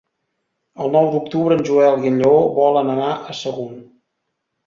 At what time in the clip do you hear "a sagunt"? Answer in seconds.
3.13-3.77